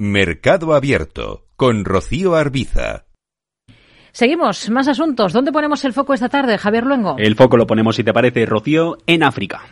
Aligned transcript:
Mercado 0.00 0.74
Abierto 0.74 1.48
con 1.56 1.84
Rocío 1.84 2.36
Arbiza. 2.36 3.06
Seguimos, 4.12 4.70
más 4.70 4.86
asuntos. 4.86 5.32
¿Dónde 5.32 5.50
ponemos 5.50 5.84
el 5.84 5.92
foco 5.92 6.14
esta 6.14 6.28
tarde, 6.28 6.56
Javier 6.56 6.86
Luengo? 6.86 7.16
El 7.18 7.34
foco 7.34 7.56
lo 7.56 7.66
ponemos, 7.66 7.96
si 7.96 8.04
te 8.04 8.12
parece, 8.12 8.46
Rocío, 8.46 8.98
en 9.08 9.24
África. 9.24 9.62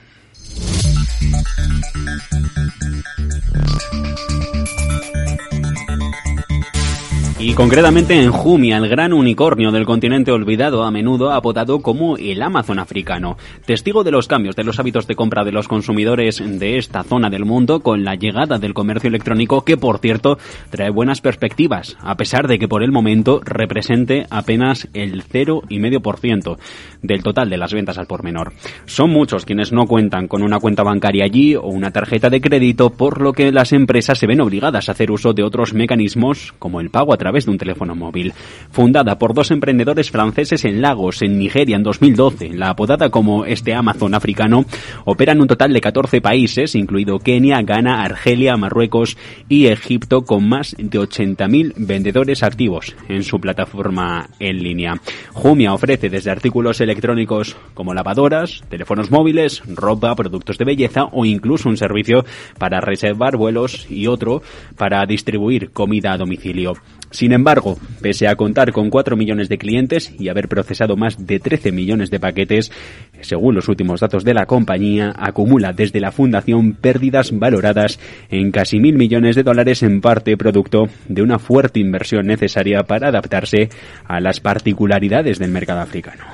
Concretamente 7.57 8.23
en 8.23 8.31
Jumia, 8.33 8.77
el 8.77 8.87
gran 8.87 9.15
unicornio 9.15 9.73
del 9.73 9.87
continente 9.87 10.31
olvidado, 10.31 10.85
a 10.85 10.91
menudo 10.91 11.33
apodado 11.33 11.81
como 11.81 12.19
el 12.19 12.43
Amazon 12.43 12.79
africano. 12.79 13.39
Testigo 13.65 14.05
de 14.05 14.11
los 14.11 14.29
cambios 14.29 14.57
de 14.57 14.63
los 14.63 14.79
hábitos 14.79 15.07
de 15.07 15.15
compra 15.15 15.43
de 15.43 15.53
los 15.53 15.67
consumidores 15.67 16.43
de 16.45 16.77
esta 16.77 17.03
zona 17.03 17.31
del 17.31 17.47
mundo 17.47 17.81
con 17.81 18.05
la 18.05 18.15
llegada 18.15 18.59
del 18.59 18.75
comercio 18.75 19.09
electrónico, 19.09 19.65
que 19.65 19.79
por 19.79 20.01
cierto 20.01 20.37
trae 20.69 20.91
buenas 20.91 21.23
perspectivas, 21.23 21.97
a 22.01 22.17
pesar 22.17 22.47
de 22.47 22.59
que 22.59 22.69
por 22.69 22.83
el 22.83 22.93
momento 22.93 23.41
represente 23.43 24.27
apenas 24.29 24.89
el 24.93 25.25
0,5% 25.25 26.59
del 27.01 27.23
total 27.23 27.49
de 27.49 27.57
las 27.57 27.73
ventas 27.73 27.97
al 27.97 28.07
por 28.07 28.23
menor. 28.23 28.53
Son 28.85 29.09
muchos 29.09 29.47
quienes 29.47 29.73
no 29.73 29.87
cuentan 29.87 30.29
con 30.29 30.43
una 30.43 30.61
cuenta 30.61 30.83
bancaria 30.83 31.25
allí 31.25 31.55
o 31.55 31.69
una 31.69 31.91
tarjeta 31.91 32.29
de 32.29 32.43
crédito, 32.43 32.91
por 32.91 33.23
lo 33.23 33.33
que 33.33 33.51
las 33.51 33.73
empresas 33.73 34.19
se 34.19 34.27
ven 34.27 34.43
obligadas 34.43 34.91
a 34.91 34.93
hacer 34.93 35.11
uso 35.11 35.33
de 35.33 35.43
otros 35.43 35.73
mecanismos 35.73 36.53
como 36.59 36.83
el 36.83 36.91
pago 36.91 37.15
a 37.15 37.17
través 37.17 37.46
de 37.47 37.51
un 37.51 37.59
teléfono 37.59 37.95
móvil. 37.95 38.35
Fundada 38.71 39.19
por 39.19 39.33
dos 39.33 39.51
emprendedores 39.51 40.11
franceses 40.11 40.65
en 40.65 40.83
Lagos, 40.83 41.23
en 41.23 41.39
Nigeria, 41.39 41.77
en 41.77 41.83
2012, 41.83 42.51
la 42.51 42.71
apodada 42.71 43.09
como 43.09 43.47
este 43.47 43.75
Amazon 43.75 44.15
africano, 44.15 44.67
opera 45.05 45.33
en 45.33 45.41
un 45.41 45.49
total 45.49 45.73
de 45.73 45.81
14 45.81 46.21
países, 46.21 46.75
incluido 46.75 47.19
Kenia, 47.19 47.63
Ghana, 47.63 48.03
Argelia, 48.03 48.57
Marruecos 48.57 49.17
y 49.49 49.67
Egipto, 49.67 50.25
con 50.25 50.49
más 50.49 50.77
de 50.79 50.99
80.000 50.99 51.73
vendedores 51.77 52.43
activos 52.43 52.95
en 53.09 53.23
su 53.23 53.41
plataforma 53.41 54.29
en 54.39 54.63
línea. 54.63 55.01
Jumia 55.33 55.73
ofrece 55.73 56.11
desde 56.11 56.31
artículos 56.31 56.81
electrónicos 56.81 57.57
como 57.75 57.95
lavadoras, 57.95 58.63
teléfonos 58.69 59.11
móviles, 59.11 59.63
ropa, 59.67 60.15
productos 60.15 60.59
de 60.59 60.65
belleza 60.65 61.05
o 61.13 61.25
incluso 61.25 61.69
un 61.69 61.77
servicio 61.77 62.25
para 62.59 62.81
reservar 62.81 63.37
vuelos 63.37 63.87
y 63.91 64.07
otro 64.07 64.43
para 64.77 65.05
distribuir 65.07 65.71
comida 65.71 66.13
a 66.13 66.19
domicilio. 66.19 66.75
Sin 67.11 67.33
embargo, 67.37 67.79
pese 68.03 68.27
a 68.27 68.35
contar 68.35 68.73
con 68.73 68.91
4 68.91 69.17
millones 69.17 69.49
de 69.49 69.59
clientes 69.59 70.13
y 70.19 70.29
haber 70.29 70.49
procesado 70.49 70.97
más 70.97 71.27
de 71.27 71.39
13 71.39 71.71
millones 71.71 72.11
de 72.11 72.19
paquetes, 72.19 72.73
según 73.21 73.55
los 73.55 73.69
últimos 73.69 74.01
datos 74.01 74.25
de 74.25 74.35
la 74.35 74.47
compañía, 74.47 75.13
acumula 75.17 75.73
desde 75.73 76.01
la 76.01 76.11
fundación 76.11 76.73
pérdidas 76.73 77.31
valoradas 77.39 78.01
en 78.29 78.51
casi 78.51 78.81
mil 78.81 78.97
millones 78.97 79.37
de 79.37 79.45
dólares 79.45 79.83
en 79.83 80.01
parte 80.01 80.37
producto 80.37 80.89
de 81.09 81.23
una 81.23 81.39
fuerte 81.39 81.79
inversión 81.79 82.27
necesaria 82.27 82.83
para 82.83 83.09
adaptarse 83.09 83.69
a 84.05 84.21
las 84.21 84.41
particularidades 84.41 85.39
del 85.39 85.51
mercado 85.51 85.81
africano. 85.81 86.25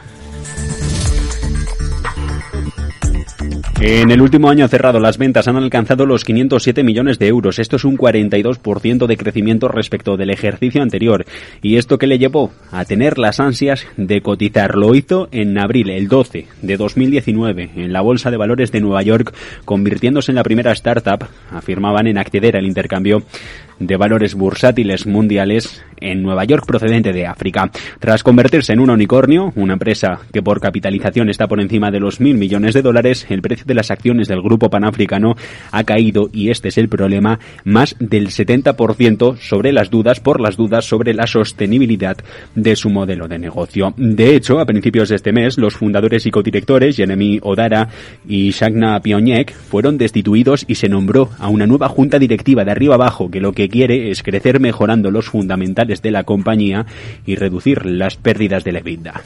En 3.85 4.13
el 4.13 4.23
último 4.23 4.49
año 4.49 4.69
cerrado, 4.69 5.01
las 5.01 5.19
ventas 5.19 5.49
han 5.49 5.57
alcanzado 5.57 6.07
los 6.07 6.25
507 6.25 6.85
millones 6.85 7.19
de 7.19 7.27
euros. 7.27 7.59
Esto 7.59 7.75
es 7.75 7.85
un 7.85 7.99
42% 7.99 9.07
de 9.09 9.17
crecimiento 9.17 9.67
respecto 9.67 10.17
del 10.17 10.31
ejercicio 10.31 10.83
anterior. 10.83 11.25
¿Y 11.63 11.79
esto 11.79 11.99
que 11.99 12.07
le 12.07 12.21
llevó? 12.21 12.53
A 12.71 12.85
tener 12.85 13.19
las 13.19 13.41
ansias 13.41 13.85
de 13.97 14.21
cotizar. 14.21 14.77
Lo 14.77 14.95
hizo 14.95 15.29
en 15.33 15.59
abril, 15.59 15.91
el 15.91 16.07
12 16.07 16.47
de 16.63 16.77
2019, 16.77 17.71
en 17.75 17.93
la 17.93 18.03
Bolsa 18.03 18.31
de 18.31 18.37
Valores 18.37 18.71
de 18.71 18.81
Nueva 18.81 19.03
York, 19.03 19.35
convirtiéndose 19.65 20.31
en 20.31 20.37
la 20.37 20.45
primera 20.45 20.71
startup, 20.71 21.27
afirmaban, 21.51 22.07
en 22.07 22.19
acceder 22.19 22.57
al 22.57 22.67
intercambio 22.67 23.25
de 23.79 23.97
valores 23.97 24.35
bursátiles 24.35 25.07
mundiales 25.07 25.83
en 26.03 26.23
Nueva 26.23 26.45
York 26.45 26.67
procedente 26.67 27.13
de 27.13 27.27
África. 27.27 27.71
Tras 28.01 28.23
convertirse 28.23 28.73
en 28.73 28.81
un 28.81 28.91
unicornio, 28.91 29.53
una 29.57 29.75
empresa 29.75 30.21
que 30.33 30.43
por 30.43 30.61
capitalización 30.61 31.31
está 31.31 31.47
por 31.47 31.61
encima 31.61 31.91
de 31.91 32.01
los 32.01 32.21
mil 32.21 32.37
millones 32.37 32.75
de 32.75 32.83
dólares, 32.83 33.27
el 33.29 33.43
precio 33.43 33.65
de 33.67 33.75
las 33.75 33.91
acciones 33.91 34.29
del 34.29 34.43
grupo 34.43 34.69
panafricano 34.69 35.35
ha 35.71 35.85
caído 35.85 36.29
y 36.33 36.51
este 36.51 36.69
es 36.69 36.79
el 36.79 36.89
problema 36.89 37.39
más 37.65 37.97
del 37.99 38.29
70% 38.29 39.37
sobre 39.39 39.73
las 39.73 39.91
dudas 39.91 40.21
por 40.21 40.41
las 40.41 40.57
dudas 40.57 40.85
sobre 40.85 41.15
la 41.15 41.27
sostenibilidad 41.27 42.17
de 42.55 42.77
su 42.77 42.91
modelo 42.91 43.29
de 43.29 43.39
negocio. 43.39 43.95
De 43.97 44.35
hecho, 44.35 44.61
a 44.61 44.67
principios 44.67 45.09
de 45.09 45.17
este 45.17 45.33
mes, 45.33 45.59
los 45.59 45.75
fundadores 45.75 46.27
y 46.27 46.31
codirectores, 46.31 46.97
Jeremy 46.97 47.39
Odara 47.43 47.89
y 48.27 48.51
Shagna 48.51 49.01
Pionyek, 49.01 49.53
fueron 49.53 49.99
destituidos 49.99 50.65
y 50.67 50.75
se 50.75 50.89
nombró 50.89 51.31
a 51.39 51.49
una 51.49 51.67
nueva 51.67 51.89
junta 51.89 52.19
directiva 52.19 52.65
de 52.65 52.71
arriba 52.71 52.95
abajo 52.95 53.31
que 53.31 53.41
lo 53.41 53.53
quiere 53.69 54.11
es 54.11 54.23
crecer 54.23 54.61
mejorando 54.61 55.11
los 55.11 55.27
fundamentales 55.27 56.03
de 56.03 56.11
la 56.11 56.25
compañía 56.25 56.87
y 57.27 57.37
reducir 57.37 57.87
las 57.87 58.17
pérdidas 58.17 58.65
de 58.65 58.73
la 58.73 58.79
EBITDA. 58.81 59.23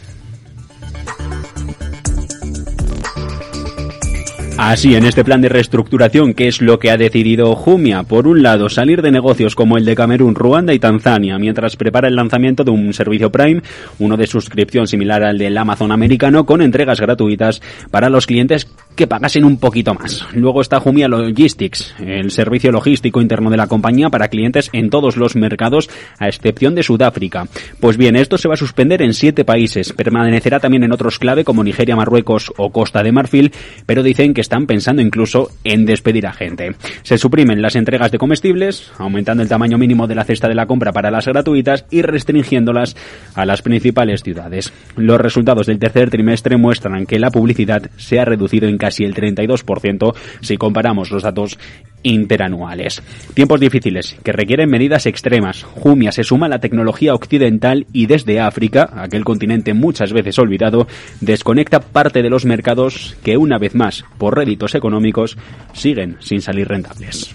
Así, 4.58 4.94
en 4.94 5.04
este 5.04 5.22
plan 5.22 5.42
de 5.42 5.50
reestructuración, 5.50 6.32
¿qué 6.32 6.48
es 6.48 6.62
lo 6.62 6.78
que 6.78 6.90
ha 6.90 6.96
decidido 6.96 7.54
Jumia? 7.54 8.04
Por 8.04 8.26
un 8.26 8.42
lado, 8.42 8.70
salir 8.70 9.02
de 9.02 9.10
negocios 9.10 9.54
como 9.54 9.76
el 9.76 9.84
de 9.84 9.94
Camerún, 9.94 10.34
Ruanda 10.34 10.72
y 10.72 10.78
Tanzania, 10.78 11.38
mientras 11.38 11.76
prepara 11.76 12.08
el 12.08 12.16
lanzamiento 12.16 12.64
de 12.64 12.70
un 12.70 12.94
servicio 12.94 13.30
Prime, 13.30 13.60
uno 13.98 14.16
de 14.16 14.26
suscripción 14.26 14.86
similar 14.86 15.22
al 15.24 15.36
del 15.36 15.58
Amazon 15.58 15.92
americano, 15.92 16.46
con 16.46 16.62
entregas 16.62 17.02
gratuitas 17.02 17.60
para 17.90 18.08
los 18.08 18.26
clientes 18.26 18.66
que 18.96 19.06
pagasen 19.06 19.44
un 19.44 19.58
poquito 19.58 19.94
más. 19.94 20.26
Luego 20.32 20.60
está 20.60 20.80
Jumia 20.80 21.06
Logistics, 21.06 21.94
el 22.00 22.30
servicio 22.30 22.72
logístico 22.72 23.20
interno 23.20 23.50
de 23.50 23.58
la 23.58 23.66
compañía 23.66 24.08
para 24.08 24.28
clientes 24.28 24.70
en 24.72 24.90
todos 24.90 25.16
los 25.16 25.36
mercados, 25.36 25.88
a 26.18 26.28
excepción 26.28 26.74
de 26.74 26.82
Sudáfrica. 26.82 27.46
Pues 27.78 27.96
bien, 27.96 28.16
esto 28.16 28.38
se 28.38 28.48
va 28.48 28.54
a 28.54 28.56
suspender 28.56 29.02
en 29.02 29.14
siete 29.14 29.44
países. 29.44 29.92
Permanecerá 29.92 30.58
también 30.60 30.82
en 30.82 30.92
otros 30.92 31.18
clave 31.18 31.44
como 31.44 31.62
Nigeria, 31.62 31.94
Marruecos 31.94 32.52
o 32.56 32.70
Costa 32.70 33.02
de 33.02 33.12
Marfil, 33.12 33.52
pero 33.84 34.02
dicen 34.02 34.34
que 34.34 34.40
están 34.40 34.66
pensando 34.66 35.02
incluso 35.02 35.50
en 35.62 35.84
despedir 35.84 36.26
a 36.26 36.32
gente. 36.32 36.74
Se 37.02 37.18
suprimen 37.18 37.62
las 37.62 37.76
entregas 37.76 38.10
de 38.10 38.18
comestibles, 38.18 38.90
aumentando 38.98 39.42
el 39.42 39.48
tamaño 39.48 39.78
mínimo 39.78 40.06
de 40.06 40.14
la 40.14 40.24
cesta 40.24 40.48
de 40.48 40.54
la 40.54 40.66
compra 40.66 40.92
para 40.92 41.10
las 41.10 41.26
gratuitas 41.26 41.84
y 41.90 42.02
restringiéndolas 42.02 42.96
a 43.34 43.44
las 43.44 43.60
principales 43.60 44.22
ciudades. 44.22 44.72
Los 44.96 45.20
resultados 45.20 45.66
del 45.66 45.78
tercer 45.78 46.08
trimestre 46.08 46.56
muestran 46.56 47.04
que 47.04 47.18
la 47.18 47.30
publicidad 47.30 47.90
se 47.96 48.18
ha 48.18 48.24
reducido 48.24 48.68
en 48.68 48.78
casi 48.86 49.02
el 49.02 49.16
32% 49.16 50.14
si 50.42 50.56
comparamos 50.56 51.10
los 51.10 51.24
datos 51.24 51.58
interanuales. 52.04 53.02
Tiempos 53.34 53.58
difíciles 53.58 54.16
que 54.22 54.30
requieren 54.30 54.70
medidas 54.70 55.06
extremas. 55.06 55.64
Jumia 55.64 56.12
se 56.12 56.22
suma 56.22 56.46
a 56.46 56.48
la 56.48 56.60
tecnología 56.60 57.14
occidental 57.14 57.88
y 57.92 58.06
desde 58.06 58.38
África, 58.38 58.88
aquel 58.94 59.24
continente 59.24 59.74
muchas 59.74 60.12
veces 60.12 60.38
olvidado, 60.38 60.86
desconecta 61.20 61.80
parte 61.80 62.22
de 62.22 62.30
los 62.30 62.44
mercados 62.44 63.16
que 63.24 63.36
una 63.36 63.58
vez 63.58 63.74
más, 63.74 64.04
por 64.18 64.36
réditos 64.36 64.76
económicos, 64.76 65.36
siguen 65.72 66.16
sin 66.20 66.40
salir 66.40 66.68
rentables. 66.68 67.34